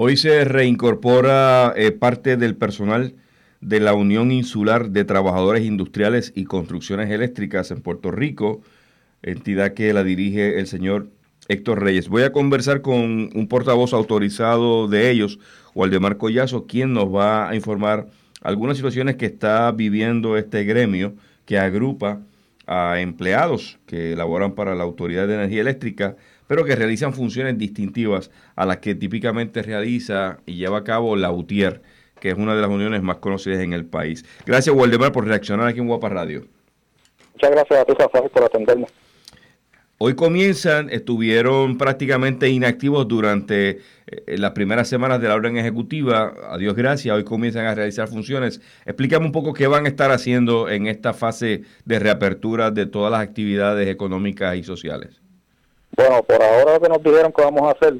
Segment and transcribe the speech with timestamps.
[0.00, 3.16] Hoy se reincorpora eh, parte del personal
[3.60, 8.60] de la Unión Insular de Trabajadores Industriales y Construcciones Eléctricas en Puerto Rico,
[9.24, 11.08] entidad que la dirige el señor
[11.48, 12.08] Héctor Reyes.
[12.08, 15.40] Voy a conversar con un portavoz autorizado de ellos,
[15.74, 18.06] Waldemar Collazo, quien nos va a informar
[18.40, 22.20] algunas situaciones que está viviendo este gremio que agrupa
[22.68, 26.14] a empleados que laboran para la Autoridad de Energía Eléctrica,
[26.48, 31.30] pero que realizan funciones distintivas a las que típicamente realiza y lleva a cabo la
[31.30, 31.82] UTIER,
[32.18, 34.24] que es una de las uniones más conocidas en el país.
[34.44, 36.44] Gracias, Waldemar, por reaccionar aquí en Guapa Radio.
[37.34, 38.86] Muchas gracias a ti, Rafael, por atenderme.
[40.00, 46.34] Hoy comienzan, estuvieron prácticamente inactivos durante eh, las primeras semanas de la orden ejecutiva.
[46.50, 48.60] A Dios gracias, hoy comienzan a realizar funciones.
[48.86, 53.10] Explícame un poco qué van a estar haciendo en esta fase de reapertura de todas
[53.10, 55.20] las actividades económicas y sociales.
[55.98, 57.96] Bueno, por ahora lo que nos dijeron que vamos a hacer,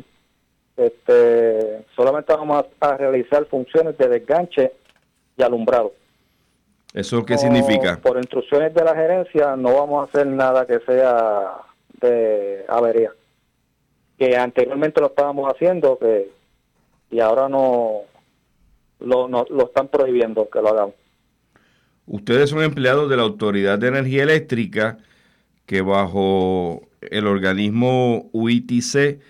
[0.77, 4.73] este, solamente vamos a, realizar funciones de desganche
[5.37, 5.93] y alumbrado.
[6.95, 7.99] ¿Eso qué significa?
[8.01, 11.57] Por instrucciones de la gerencia no vamos a hacer nada que sea
[12.01, 13.13] de avería
[14.17, 16.31] que anteriormente lo estábamos haciendo que
[17.11, 18.03] y ahora no
[19.01, 20.95] lo, no, lo están prohibiendo que lo hagamos.
[22.07, 24.99] Ustedes son empleados de la Autoridad de Energía Eléctrica
[25.67, 29.21] que bajo el organismo UITC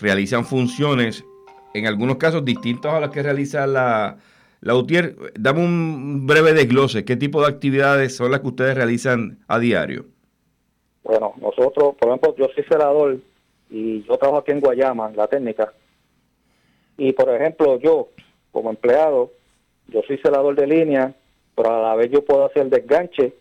[0.00, 1.24] realizan funciones
[1.74, 4.18] en algunos casos distintas a las que realiza la,
[4.60, 5.16] la UTIER.
[5.38, 10.06] Dame un breve desglose, ¿qué tipo de actividades son las que ustedes realizan a diario?
[11.02, 13.18] Bueno, nosotros, por ejemplo, yo soy celador
[13.70, 15.72] y yo trabajo aquí en Guayama, en la técnica.
[16.98, 18.08] Y, por ejemplo, yo,
[18.52, 19.30] como empleado,
[19.88, 21.14] yo soy celador de línea,
[21.56, 23.34] pero a la vez yo puedo hacer desganche,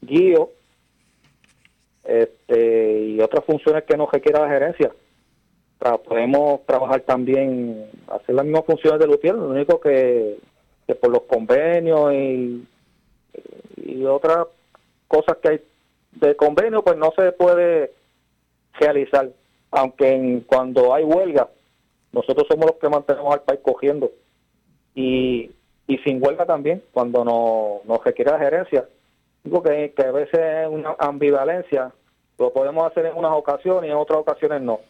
[0.00, 0.50] guío,
[2.08, 4.90] este, y otras funciones que no requiera la gerencia.
[6.08, 10.38] podemos trabajar también, hacer las mismas funciones de Lutier, lo único que,
[10.86, 12.66] que por los convenios y,
[13.76, 14.46] y otras
[15.06, 15.60] cosas que hay
[16.12, 17.92] de convenio pues no se puede
[18.80, 19.28] realizar,
[19.70, 21.48] aunque en, cuando hay huelga,
[22.10, 24.10] nosotros somos los que mantenemos al país cogiendo.
[24.94, 25.50] Y,
[25.86, 28.88] y sin huelga también, cuando no, nos requiere la gerencia.
[29.44, 31.92] Digo que, que a veces es una ambivalencia,
[32.38, 34.80] lo podemos hacer en unas ocasiones y en otras ocasiones no.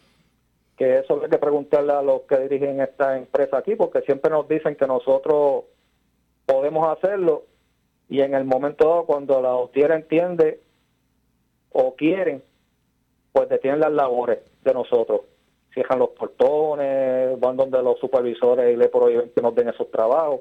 [0.76, 4.46] Que eso hay que preguntarle a los que dirigen esta empresa aquí, porque siempre nos
[4.46, 5.64] dicen que nosotros
[6.46, 7.44] podemos hacerlo
[8.08, 10.60] y en el momento dado, cuando la OTIER entiende
[11.72, 12.42] o quieren,
[13.32, 15.20] pues detienen las labores de nosotros.
[15.74, 20.40] Cierran los portones, van donde los supervisores y le prohíben que nos den esos trabajos.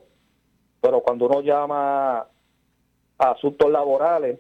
[0.80, 4.40] Pero cuando uno llama a asuntos laborales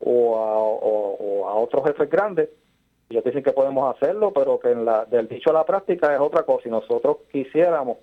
[0.00, 2.48] o a, otros jefes grandes,
[3.08, 6.20] ellos dicen que podemos hacerlo, pero que en la, del dicho a la práctica es
[6.20, 6.68] otra cosa.
[6.68, 7.98] Y nosotros quisiéramos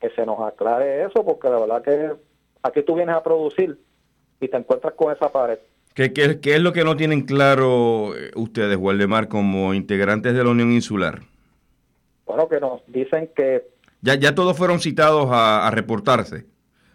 [0.00, 2.12] que se nos aclare eso, porque la verdad que
[2.62, 3.78] aquí tú vienes a producir
[4.40, 5.58] y te encuentras con esa pared.
[5.94, 6.12] ¿Qué,
[6.42, 11.20] es lo que no tienen claro eh, ustedes, Waldemar, como integrantes de la Unión Insular?
[12.26, 13.68] Bueno, que nos dicen que...
[14.00, 16.46] Ya, ya todos fueron citados a, reportarse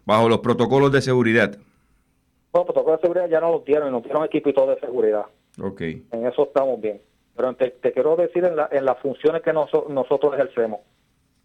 [0.05, 1.57] bajo los protocolos de seguridad.
[2.53, 5.25] Los protocolos de seguridad ya no los dieron, nos dieron equipitos de seguridad.
[5.61, 5.81] Ok.
[5.81, 7.01] En eso estamos bien.
[7.35, 10.81] Pero te, quiero decir en, la, en las funciones que nosotros ejercemos,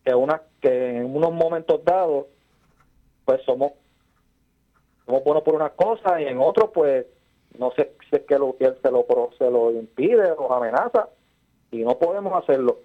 [0.04, 2.26] que, una, que en unos momentos dados,
[3.24, 3.72] pues somos,
[5.06, 7.06] somos buenos por una cosa y en otros, pues
[7.58, 9.06] no sé si es que lo, se lo,
[9.38, 11.08] se lo impide, nos amenaza
[11.70, 12.78] y no podemos hacerlo.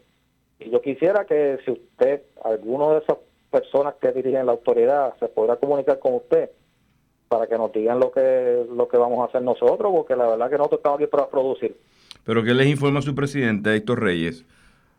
[0.60, 3.18] Y yo quisiera que si usted, alguno de esas
[3.50, 6.52] personas que dirigen la autoridad, se podrá comunicar con usted
[7.30, 10.50] para que nos digan lo que lo que vamos a hacer nosotros, porque la verdad
[10.50, 11.78] que nosotros estamos aquí para producir.
[12.26, 14.46] Pero ¿qué les informa su presidente, Héctor Reyes?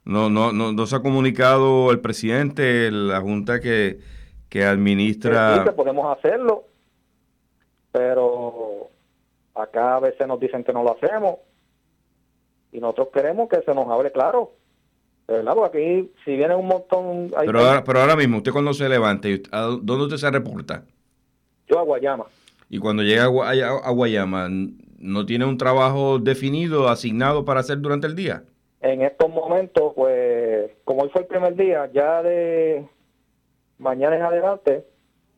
[0.05, 3.99] No, no, no, no se ha comunicado el presidente, la junta que,
[4.49, 5.59] que administra...
[5.59, 6.65] Sí, que podemos hacerlo,
[7.93, 8.89] pero
[9.55, 11.37] Acá a veces nos dicen que no lo hacemos
[12.73, 14.53] y nosotros queremos que se nos hable claro.
[15.27, 15.55] ¿Verdad?
[15.55, 17.31] Porque aquí, si viene un montón...
[17.45, 20.85] pero, ahora, pero ahora mismo, ¿usted cuando se levante, dónde usted se reporta?
[21.71, 22.27] Yo a Guayama.
[22.69, 24.49] Y cuando llega a, Guayama,
[24.99, 28.45] ¿no tiene un trabajo definido, asignado para hacer durante el día?
[28.81, 32.87] En estos momentos, pues, como hoy fue el primer día, ya de
[33.79, 34.85] mañana en adelante,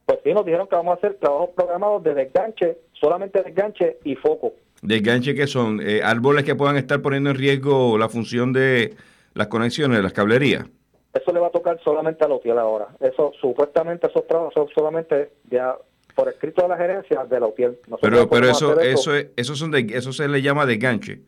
[0.05, 4.15] pues sí, nos dijeron que vamos a hacer trabajos programados de desganche, solamente desganche y
[4.15, 4.53] foco.
[4.83, 5.81] ¿Desganche que son?
[5.81, 8.95] Eh, ¿Árboles que puedan estar poniendo en riesgo la función de
[9.35, 10.67] las conexiones, de las cablerías?
[11.15, 12.89] Eso le va a tocar solamente a los hotel ahora.
[13.01, 15.77] Eso, supuestamente, esos trabajos son solamente ya
[16.15, 17.79] por escrito de la gerencia de la UTIEL.
[18.01, 21.21] pero pero eso, eso, eso, son de, eso se le llama desganche.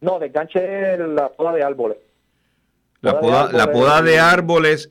[0.00, 1.98] No, desganche es la poda de árboles.
[3.00, 4.90] La poda, la poda de árboles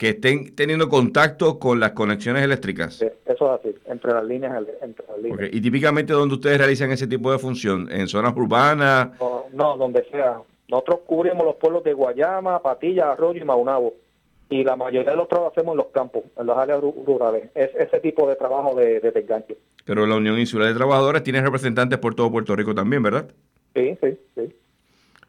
[0.00, 3.02] que estén teniendo contacto con las conexiones eléctricas.
[3.02, 4.64] Eso es así, entre las líneas.
[4.80, 5.50] Entre las líneas.
[5.52, 7.86] ¿Y típicamente dónde ustedes realizan ese tipo de función?
[7.92, 9.10] ¿En zonas urbanas?
[9.52, 10.38] No, donde sea.
[10.68, 13.92] Nosotros cubrimos los pueblos de Guayama, Patilla, Arroyo y Maunabo.
[14.50, 17.50] Y la mayoría de los trabajos hacemos en los campos, en las áreas rurales.
[17.54, 19.56] Es ese tipo de trabajo de, de desganche.
[19.84, 23.30] Pero la Unión Insular de Trabajadores tiene representantes por todo Puerto Rico también, ¿verdad?
[23.74, 24.52] Sí, sí, sí.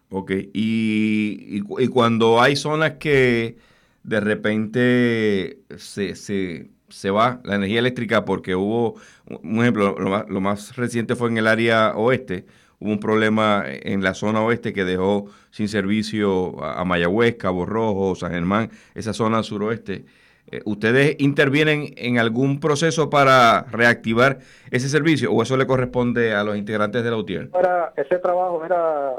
[0.09, 3.56] Ok, y, y cuando hay zonas que
[4.03, 8.95] de repente se, se, se va la energía eléctrica porque hubo,
[9.27, 12.45] un ejemplo, lo más, lo más reciente fue en el área oeste,
[12.81, 18.16] hubo un problema en la zona oeste que dejó sin servicio a Mayagüez, Cabo Rojo,
[18.16, 20.04] San Germán, esa zona suroeste.
[20.51, 24.39] Eh, ¿Ustedes intervienen en algún proceso para reactivar
[24.72, 27.50] ese servicio o eso le corresponde a los integrantes de la UTIER?
[27.95, 29.13] ese trabajo era,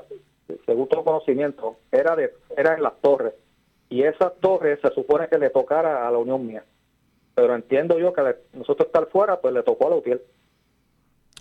[0.67, 3.32] según todo conocimiento, era, de, era en las torres
[3.88, 6.65] y esa torre se supone que le tocara a la Unión Mía.
[7.35, 8.23] Pero entiendo yo que
[8.53, 10.20] nosotros estar fuera, pues le tocó a la UTIEL.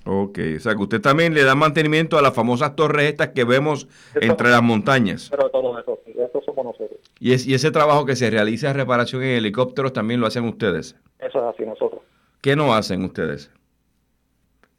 [0.05, 3.43] Ok, o sea que usted también le da mantenimiento a las famosas torres estas que
[3.43, 5.29] vemos entre las montañas.
[5.29, 6.99] Pero todo eso, eso somos nosotros.
[7.19, 10.45] ¿Y, es, ¿Y ese trabajo que se realiza de reparación en helicópteros también lo hacen
[10.45, 10.95] ustedes?
[11.19, 12.01] Eso es así, nosotros.
[12.41, 13.51] ¿Qué no hacen ustedes?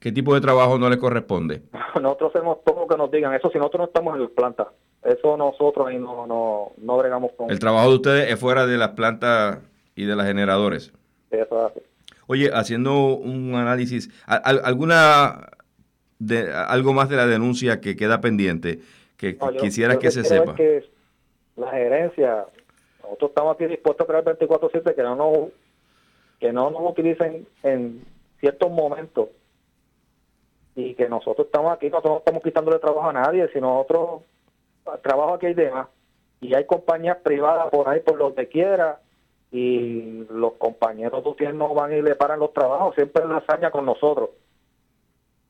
[0.00, 1.62] ¿Qué tipo de trabajo no les corresponde?
[2.02, 4.72] Nosotros hacemos todo lo que nos digan, eso si nosotros no estamos en la planta.
[5.04, 7.50] Eso nosotros ahí no, no, no bregamos con...
[7.50, 9.58] El trabajo de ustedes es fuera de las plantas
[9.94, 10.92] y de las generadores.
[11.30, 11.72] Eso
[12.26, 15.50] Oye, haciendo un análisis, ¿alguna
[16.18, 18.80] de, algo más de la denuncia que queda pendiente
[19.16, 20.54] que quisieras que se sepa?
[20.54, 20.84] Que
[21.56, 22.46] la gerencia,
[23.02, 25.48] nosotros estamos aquí dispuestos a crear 24-7 que no nos,
[26.40, 28.04] que no nos utilicen en
[28.40, 29.28] ciertos momentos
[30.74, 34.22] y que nosotros estamos aquí, nosotros no estamos quitándole trabajo a nadie, sino nosotros
[35.02, 35.88] trabajo aquí hay demás
[36.40, 39.00] y hay compañías privadas por ahí por donde quiera
[39.52, 43.84] y los compañeros de no van y le paran los trabajos, siempre la hazaña con
[43.84, 44.30] nosotros.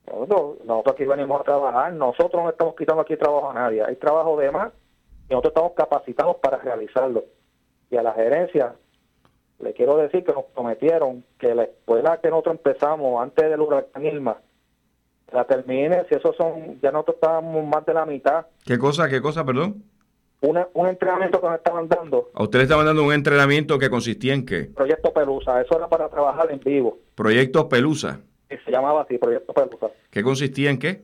[0.06, 0.56] nosotros.
[0.66, 4.36] Nosotros aquí venimos a trabajar, nosotros no estamos quitando aquí trabajo a nadie, hay trabajo
[4.36, 4.72] de más
[5.28, 7.24] y nosotros estamos capacitados para realizarlo.
[7.90, 8.74] Y a la gerencia
[9.60, 14.04] le quiero decir que nos prometieron que la escuela que nosotros empezamos antes del huracán
[14.04, 14.38] Irma,
[15.32, 18.46] la termine, si eso son, ya nosotros estábamos más de la mitad.
[18.66, 19.91] ¿Qué cosa, qué cosa, perdón?
[20.42, 22.30] Un entrenamiento que nos estaban dando.
[22.34, 24.64] ¿A ustedes estaban dando un entrenamiento que consistía en qué?
[24.64, 26.98] Proyecto Pelusa, eso era para trabajar en vivo.
[27.14, 28.20] ¿Proyecto Pelusa?
[28.48, 29.90] se llamaba así, Proyecto Pelusa.
[30.10, 31.02] ¿Qué consistía en qué?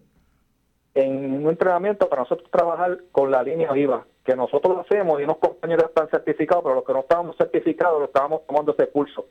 [0.95, 5.25] En un entrenamiento para nosotros trabajar con la línea viva, que nosotros lo hacemos y
[5.25, 9.27] unos compañeros están certificados, pero los que no estábamos certificados lo estábamos tomando ese curso.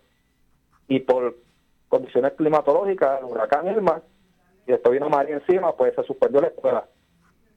[0.88, 1.36] Y por
[1.90, 4.02] condiciones climatológicas, el huracán Irma,
[4.66, 6.88] y después vino María encima, pues se suspendió la escuela.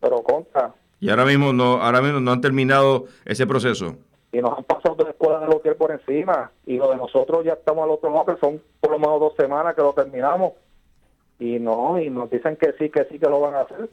[0.01, 0.75] Pero contra.
[1.01, 3.97] Y ahora mismo no, ahora mismo no han terminado ese proceso.
[4.33, 6.51] Y nos han pasado de la escuela del hotel por encima.
[6.67, 9.35] Y lo de nosotros ya estamos al otro lado, que son por lo menos dos
[9.37, 10.53] semanas que lo terminamos.
[11.39, 13.89] Y no, y nos dicen que sí, que sí, que lo van a hacer.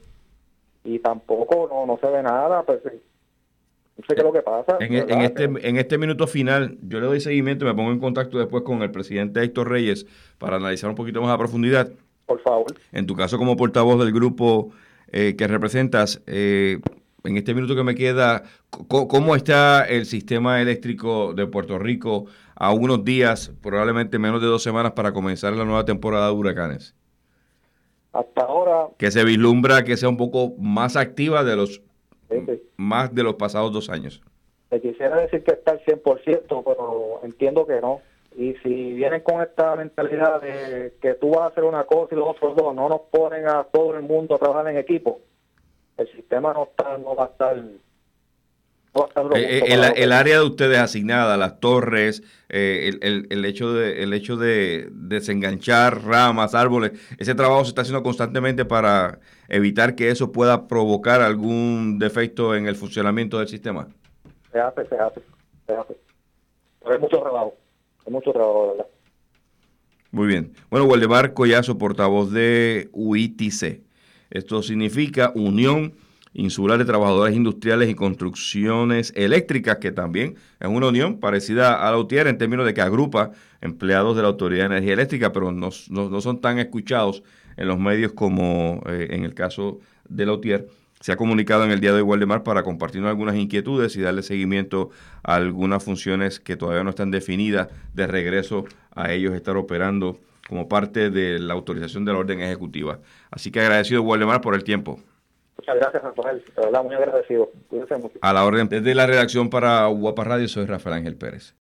[0.83, 4.77] Y tampoco no, no se ve nada, pues no sé qué es lo que pasa.
[4.80, 8.00] En, en, este, en este minuto final, yo le doy seguimiento y me pongo en
[8.00, 10.06] contacto después con el presidente Héctor Reyes
[10.38, 11.89] para analizar un poquito más a profundidad
[12.27, 12.75] por favor.
[12.92, 14.71] En tu caso como portavoz del grupo
[15.12, 16.80] eh, que representas, eh,
[17.27, 18.44] en este minuto que me queda,
[18.88, 22.25] ¿cómo está el sistema eléctrico de Puerto Rico
[22.56, 26.96] a unos días, probablemente menos de dos semanas, para comenzar la nueva temporada de huracanes?
[28.13, 28.88] Hasta ahora...
[28.98, 31.81] Que se vislumbra que sea un poco más activa de los
[32.75, 34.22] más de los pasados dos años.
[34.69, 38.01] Te quisiera decir que está al 100%, pero entiendo que no.
[38.38, 42.17] Y si vienen con esta mentalidad de que tú vas a hacer una cosa y
[42.17, 45.22] los otros dos no nos ponen a todo el mundo a trabajar en equipo,
[45.98, 47.58] el sistema no, está, no va a estar
[49.36, 54.12] eh, eh, el, área de ustedes asignada, las torres, eh, el, el, hecho de el
[54.13, 60.32] hecho de desenganchar ramas, árboles, ese trabajo se está haciendo constantemente para evitar que eso
[60.32, 63.88] pueda provocar algún defecto en el funcionamiento del sistema.
[64.51, 65.22] Se hace, se hace,
[65.68, 65.96] se hace.
[66.80, 67.54] Pero hay mucho trabajo
[68.10, 68.88] mucho trabajo, ¿verdad?
[70.12, 70.54] Muy bien.
[70.70, 73.87] Bueno, Waldemar Collazo, portavoz de UITC.
[74.29, 75.93] Esto significa Unión
[76.34, 81.98] Insular de Trabajadores Industriales y Construcciones Eléctricas, que también es una unión parecida a la
[81.98, 85.72] UTIER en términos de que agrupa empleados de la Autoridad de Energía Eléctrica, pero no,
[85.72, 87.24] son tan escuchados
[87.55, 89.79] en los medios como eh, en el caso
[90.10, 90.67] de la UTIER.
[91.00, 94.22] Se ha comunicado en el día de hoy Waldemar para compartirnos algunas inquietudes y darle
[94.22, 94.91] seguimiento
[95.24, 98.65] a algunas funciones que todavía no están definidas de regreso
[98.96, 103.00] a ellos estar operando como parte de la autorización de la orden ejecutiva.
[103.32, 105.00] Así que agradecido Waldemar por el tiempo.
[105.58, 106.44] Muchas gracias, Rafael.
[106.56, 107.51] Verdad, muy agradecido.
[107.72, 108.12] Mucho.
[108.22, 108.70] A la orden.
[108.70, 111.56] Desde la redacción para Guapa Radio, soy Rafael Ángel Pérez.